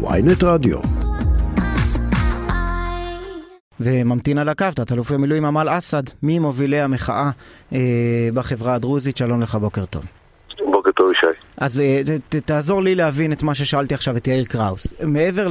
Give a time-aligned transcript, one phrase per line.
[0.00, 0.78] ויינט רדיו.
[3.80, 7.30] וממתין על הקו, תת-אלוף במילואים עמל אסד, ממובילי המחאה
[7.72, 10.04] אה, בחברה הדרוזית, שלום לך, בוקר טוב.
[11.60, 14.94] אז אה, ת, תעזור לי להבין את מה ששאלתי עכשיו את יאיר קראוס.
[15.02, 15.48] מעבר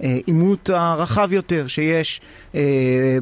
[0.00, 2.20] לעימות הרחב יותר שיש
[2.54, 2.60] אה,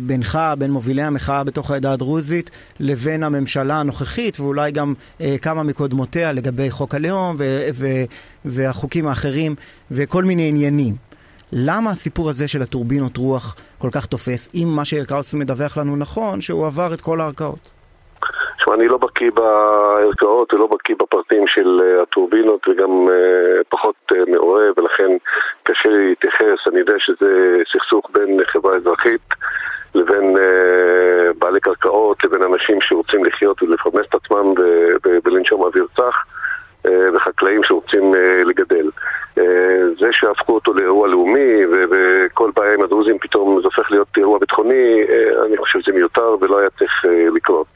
[0.00, 2.50] בינך, בין מובילי המחאה בתוך העדה הדרוזית,
[2.80, 8.04] לבין הממשלה הנוכחית, ואולי גם אה, כמה מקודמותיה לגבי חוק הלאום ו- ו-
[8.45, 9.54] והחוקים האחרים,
[9.91, 10.96] וכל מיני עניינים.
[11.53, 16.40] למה הסיפור הזה של הטורבינות רוח כל כך תופס, אם מה שקראוס מדווח לנו נכון,
[16.40, 17.75] שהוא עבר את כל הערכאות?
[18.66, 24.30] תשמע, אני לא בקיא בערכאות ולא בקיא בפרטים של uh, הטורבינות וגם uh, פחות uh,
[24.30, 25.11] מעורב ולכן
[25.62, 26.68] קשה לי להתייחס.
[26.68, 29.34] אני יודע שזה סכסוך בין חברה אזרחית
[29.94, 30.34] לבין
[31.39, 34.55] בעלי קרקעות, לבין אנשים שרוצים לחיות ולפרנס את עצמם
[35.25, 36.25] ולנשום אוויר צח.
[37.14, 38.12] וחקלאים שרוצים
[38.47, 38.91] לגדל.
[39.98, 45.05] זה שהפכו אותו לאירוע לאומי וכל בעיה עם הדרוזים פתאום זה הופך להיות אירוע ביטחוני,
[45.47, 47.67] אני חושב שזה מיותר ולא היה צריך לקרות.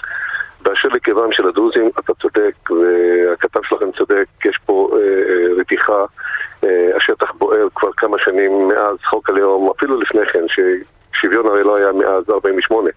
[0.63, 6.05] באשר לכיוון של הדרוזים, אתה צודק, והכתב שלכם צודק, יש פה אה, רתיחה.
[6.65, 11.77] אה, השטח בוער כבר כמה שנים מאז חוק הלאום, אפילו לפני כן, ששוויון הרי לא
[11.77, 12.91] היה מאז 48,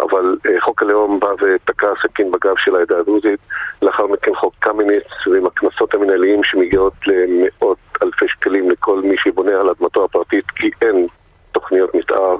[0.00, 3.40] אבל אה, חוק הלאום בא ותקע סכין בגב של העדה הדרוזית.
[3.82, 9.68] לאחר מכן חוק קמיניץ ועם הקנסות המנהליים שמגיעות למאות אלפי שקלים לכל מי שבונה על
[9.68, 11.06] אדמתו הפרטית, כי אין
[11.52, 12.36] תוכניות מתאר.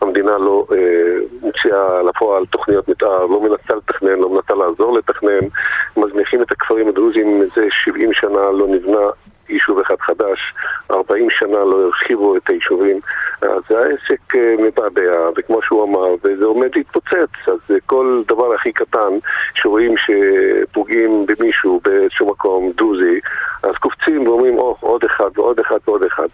[0.00, 0.76] המדינה לא אה,
[1.58, 5.46] מוציאה לפועל תוכניות מתאר, לא מנסה לתכנן, לא מנסה לעזור לתכנן,
[5.96, 9.00] מזניחים את הכפרים הדרוזיים מזה 70 שנה לא נבנה
[9.48, 10.54] יישוב אחד חדש,
[10.90, 13.00] 40 שנה לא הרחיבו את היישובים,
[13.42, 19.18] אז העסק אה, מבעבע, וכמו שהוא אמר, וזה עומד להתפוצץ, אז כל דבר הכי קטן
[19.54, 23.20] שרואים שפוגעים במישהו באיזשהו מקום דרוזי,
[23.62, 26.28] אז קופצים ואומרים, או, oh, עוד אחד ועוד אחד ועוד אחד.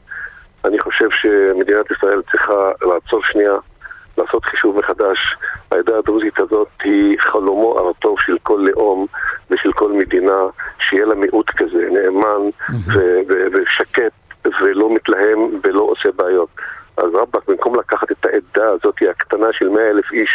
[0.65, 3.55] אני חושב שמדינת ישראל צריכה לעצור שנייה,
[4.19, 5.19] לעשות חישוב מחדש.
[5.71, 9.07] העדה הדרוזית הזאת היא חלומו הרטוב של כל לאום
[9.51, 10.41] ושל כל מדינה,
[10.79, 12.51] שיהיה לה מיעוט כזה, נאמן
[13.53, 14.13] ושקט
[14.61, 16.49] ולא מתלהם ולא עושה בעיות.
[16.97, 20.31] אז רבאק, במקום לקחת את העדה הזאת הקטנה של מאה אלף איש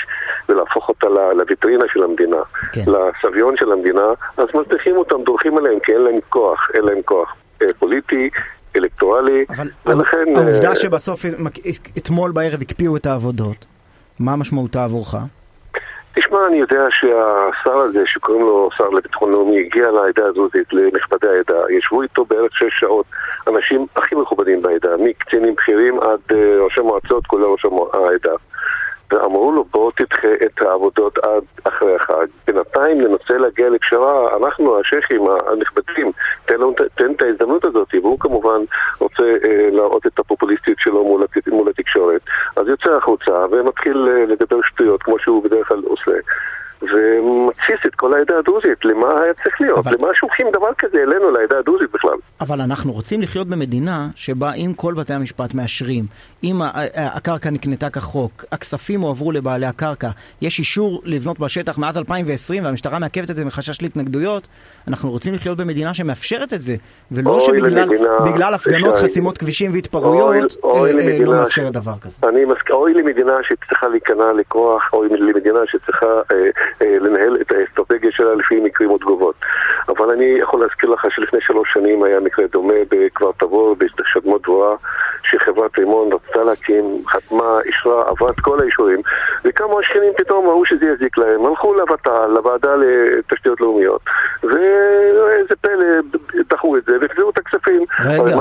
[0.50, 2.42] ולהפוך אותה לוויטרינה של המדינה,
[2.74, 2.82] כן.
[2.82, 7.36] לסביון של המדינה, אז מזניחים אותם, דורכים עליהם, כי אין להם כוח, אין להם כוח
[7.64, 8.30] אה, פוליטי,
[8.76, 10.36] אלקטורלי, אבל ולכן...
[10.36, 11.26] העובדה uh, שבסוף
[11.98, 13.66] אתמול בערב הקפיאו את העבודות,
[14.20, 15.16] מה משמעותה עבורך?
[16.16, 21.72] תשמע, אני יודע שהשר הזה, שקוראים לו שר לביטחון לאומי, הגיע לעדה הדרוזית, לנכבדי העדה,
[21.78, 23.06] ישבו איתו בערך שש שעות,
[23.48, 28.36] אנשים הכי מכובדים בעדה, מקצינים בכירים עד uh, ראשי מועצות, כולל ראש העדה.
[29.12, 32.26] ואמרו לו בוא תדחה את העבודות עד אחרי החג.
[32.48, 36.12] בינתיים ננסה להגיע לפשרה, אנחנו השייחים הנכבדים,
[36.46, 36.56] תן,
[36.96, 38.62] תן את ההזדמנות הזאת, והוא כמובן
[39.00, 42.22] רוצה אה, להראות את הפופוליסטיות שלו מול, מול התקשורת.
[42.56, 46.12] אז יוצא החוצה ומתחיל אה, לדבר שטויות כמו שהוא בדרך כלל עושה.
[46.82, 48.86] ומתסיס את כל העדה הדרוזית.
[48.86, 49.78] למה היה צריך להיות?
[49.78, 49.92] אבל...
[50.00, 52.16] למה שולחים דבר כזה אלינו, לעדה הדרוזית בכלל?
[52.42, 56.06] אבל אנחנו רוצים לחיות במדינה שבה אם כל בתי המשפט מאשרים,
[56.44, 56.56] אם
[56.96, 60.10] הקרקע נקנתה כחוק, הכספים הועברו לבעלי הקרקע,
[60.42, 64.48] יש אישור לבנות בשטח מאז 2020 והמשטרה מעכבת את זה מחשש להתנגדויות,
[64.88, 66.76] אנחנו רוצים לחיות במדינה שמאפשרת את זה,
[67.12, 69.04] ולא שבגלל הפגנות, ש...
[69.04, 72.28] חסימות כבישים והתפרעויות אוי, אוי אה, אה, לא מאפשרת דבר כזה.
[72.30, 76.06] אני מסכים, אוי למדינה שצריכה להיכנע לכוח, אוי למדינה שצריכה...
[76.32, 76.50] אה,
[76.82, 79.36] לנהל את האסטרטגיה שלה לפי מקרים ותגובות.
[79.88, 84.76] אבל אני יכול להזכיר לך שלפני שלוש שנים היה מקרה דומה בכפר תבור, בשדמות דבורה,
[85.32, 89.02] שחברת רימון רצתה להקים, חתמה, אישרה, עברה את כל האישורים,
[89.46, 94.02] וכמה השכנים פתאום ראו שזה יזיק להם, הלכו לוות"ל, לוועדה לתשתיות לאומיות,
[94.44, 96.20] ואיזה פלא,
[96.50, 97.86] דחו את זה, והחזירו את הכספים.
[98.06, 98.36] רגע,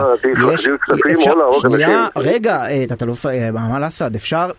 [0.55, 0.69] יש,
[1.13, 4.51] אפשר, שנייה, רגע, אה, תת-אלוף מעמל אה, אסד, אפשר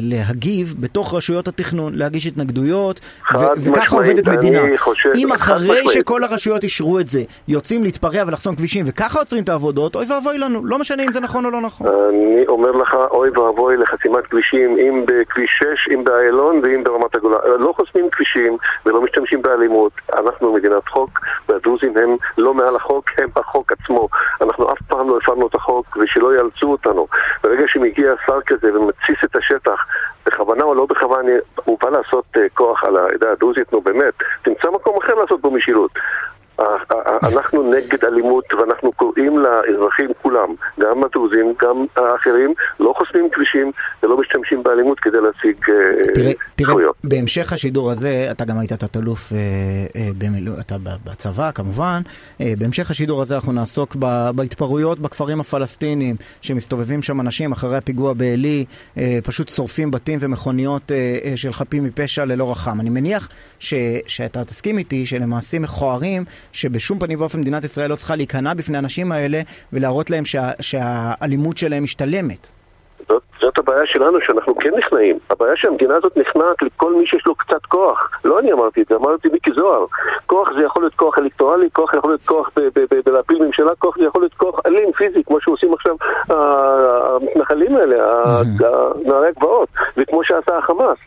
[0.00, 3.00] להגיב בתוך רשויות התכנון, להגיש התנגדויות,
[3.62, 4.60] וככה עובדת מדינה.
[5.14, 9.96] אם אחרי שכל הרשויות אישרו את זה, יוצאים להתפרע ולחסום כבישים, וככה עוצרים את העבודות,
[9.96, 11.77] אוי ואבוי לנו, לא משנה אם זה נכון או לא נכון.
[11.80, 15.50] אני אומר לך, אוי ואבוי לחסימת כבישים, אם בכביש
[15.86, 17.38] 6, אם באיילון ואם ברמת הגולן.
[17.58, 19.92] לא חוסמים כבישים ולא משתמשים באלימות.
[20.18, 24.08] אנחנו מדינת חוק, והדרוזים הם לא מעל החוק, הם החוק עצמו.
[24.40, 27.06] אנחנו אף פעם לא הפעלנו את החוק, ושלא יאלצו אותנו.
[27.42, 29.84] ברגע שמגיע שר כזה ומתסיס את השטח,
[30.28, 31.32] בכוונה או לא בכוונה,
[31.64, 35.50] הוא בא לעשות uh, כוח על העדה הדרוזית, נו באמת, תמצא מקום אחר לעשות בו
[35.50, 35.90] משילות.
[37.22, 43.72] אנחנו נגד אלימות ואנחנו קוראים לאזרחים כולם, גם הדרוזים, גם האחרים, לא חוסמים כבישים
[44.02, 45.64] ולא משתמשים באלימות כדי להשיג
[46.14, 46.74] תראה, תראה,
[47.04, 49.32] בהמשך השידור הזה, אתה גם היית תת-אלוף,
[50.60, 52.00] אתה בצבא כמובן,
[52.40, 53.96] בהמשך השידור הזה אנחנו נעסוק
[54.34, 58.64] בהתפרעויות בכפרים הפלסטיניים, שמסתובבים שם אנשים אחרי הפיגוע בעלי,
[59.24, 60.92] פשוט שורפים בתים ומכוניות
[61.36, 62.80] של חפים מפשע ללא רחם.
[62.80, 63.28] אני מניח
[63.58, 63.74] ש,
[64.06, 69.12] שאתה תסכים איתי שלמעשים מכוערים, שבשום פנים ואופן מדינת ישראל לא צריכה להיכנע בפני האנשים
[69.12, 69.40] האלה
[69.72, 72.48] ולהראות להם שה, שהאלימות שלהם משתלמת.
[73.08, 75.18] זאת, זאת הבעיה שלנו, שאנחנו כן נכנעים.
[75.30, 78.10] הבעיה שהמדינה הזאת נכנעת לכל מי שיש לו קצת כוח.
[78.24, 79.86] לא אני אמרתי את זה, אמרתי מיקי זוהר.
[80.26, 82.50] כוח זה יכול להיות כוח אלקטורלי, כוח יכול להיות כוח
[83.06, 85.96] בלהפיל ממשלה, כוח זה יכול להיות כוח אלים, פיזי, כמו שעושים עכשיו
[86.28, 87.96] המתנחלים האלה,
[89.04, 90.98] נערי הגבעות, וכמו שעשה החמאס.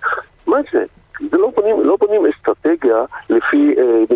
[0.47, 0.83] מה זה?
[1.31, 3.03] זה לא בונים, לא בונים אסטרטגיה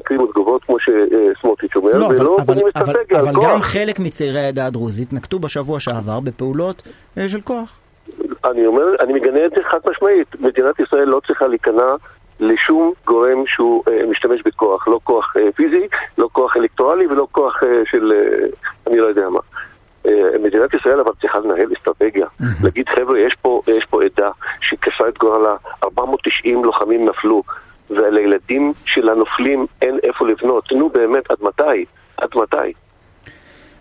[0.06, 3.54] מקרים ותגובות כמו שסמוטריץ' אומר, לא, ולא אבל, בונים אבל, אסטרטגיה אבל, על אבל כוח.
[3.54, 6.84] גם חלק מצעירי העדה הדרוזית נקטו בשבוע שעבר בפעולות
[7.18, 7.80] אה, של כוח.
[8.46, 10.28] אני אומר, אני מגנה את זה חד משמעית.
[10.40, 11.96] מדינת ישראל לא צריכה להיכנע
[12.40, 14.88] לשום גורם שהוא אה, משתמש בכוח.
[14.88, 15.88] לא כוח אה, פיזי,
[16.18, 18.48] לא כוח אלקטורלי ולא כוח אה, של אה,
[18.88, 19.40] אני לא יודע מה.
[20.08, 22.28] אה, מדינת ישראל אבל צריכה לנהל אסטרטגיה.
[22.63, 24.30] להגיד חבר'ה, יש פה, יש פה עדה
[24.62, 27.44] שכפה את גורלה, 490 לוחמים נפלו,
[27.90, 30.72] ולילדים של הנופלים אין איפה לבנות.
[30.72, 31.86] נו באמת, עד מתי?
[32.18, 32.74] עד מתי?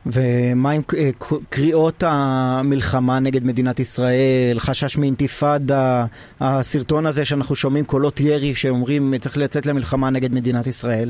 [0.06, 1.10] ומה עם אה,
[1.50, 6.04] קריאות המלחמה נגד מדינת ישראל, חשש מאינתיפאדה,
[6.40, 11.08] הסרטון הזה שאנחנו שומעים קולות ירי שאומרים צריך לצאת למלחמה נגד מדינת ישראל?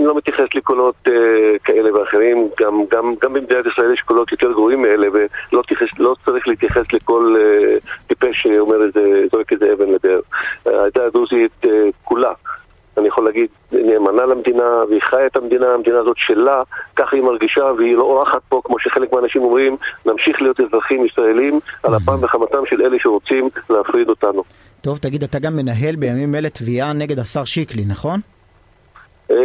[0.00, 1.10] אני לא מתייחס לקולות uh,
[1.64, 6.14] כאלה ואחרים, גם, גם, גם במדינת ישראל יש קולות יותר גרועים מאלה ולא תיחס, לא
[6.24, 10.20] צריך להתייחס לכל uh, טיפש שאומר איזה, זורק איזה אבן לבאר.
[10.96, 11.68] העדה הדרוזית uh,
[12.04, 12.32] כולה,
[12.98, 16.62] אני יכול להגיד, נאמנה למדינה והיא חיה את המדינה, המדינה הזאת שלה,
[16.96, 19.76] ככה היא מרגישה והיא לא אורחת פה, כמו שחלק מהאנשים אומרים,
[20.06, 24.42] נמשיך להיות אזרחים ישראלים על אפם וחמתם של אלה שרוצים להפריד אותנו.
[24.80, 28.20] טוב, תגיד, אתה גם מנהל בימים אלה תביעה נגד השר שיקלי, נכון?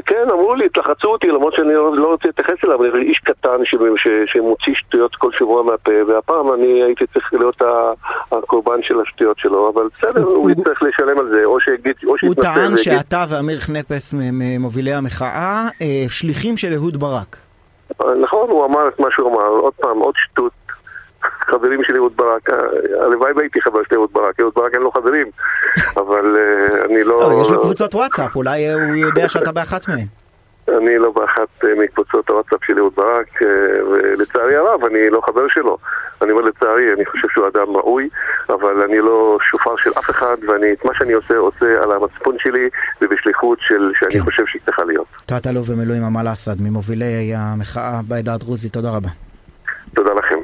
[0.05, 3.57] כן, אמרו לי, תלחצו אותי, למרות שאני לא רוצה להתייחס אליו, אני איש קטן
[4.25, 7.61] שמוציא שטויות כל שבוע מהפה, והפעם אני הייתי צריך להיות
[8.43, 12.49] הקורבן של השטויות שלו, אבל בסדר, הוא יצטרך לשלם על זה, או שיגיד, או שיתנצל.
[12.49, 15.67] הוא טען שאתה ואמיר חנפס, ממובילי המחאה,
[16.09, 17.37] שליחים של אהוד ברק.
[18.21, 20.51] נכון, הוא אמר את מה שהוא אמר, עוד פעם, עוד שטות.
[21.51, 22.49] חברים של אהוד ברק,
[23.01, 25.27] הלוואי והייתי חבר של אהוד ברק, אהוד ברק אין לו חברים,
[26.01, 26.37] אבל
[26.85, 27.39] אני לא...
[27.41, 30.05] יש לו קבוצות וואטסאפ, אולי הוא יודע שאתה באחת מהן.
[30.75, 33.41] אני לא באחת מקבוצות הוואטסאפ של אהוד ברק,
[33.91, 35.77] ולצערי הרב, אני לא חבר שלו.
[36.21, 38.09] אני אומר לצערי, אני חושב שהוא אדם ראוי,
[38.49, 42.35] אבל אני לא שופר של אף אחד, ואני את מה שאני עושה, עושה על המצפון
[42.39, 42.69] שלי
[43.01, 44.19] ובשליחות של שאני כן.
[44.19, 45.07] חושב שהיא צריכה להיות.
[45.25, 49.09] תת-אלוף במילואים עמל אסד, ממובילי המחאה בעדה הדרוזית, תודה רבה.
[49.95, 50.39] תודה לכם.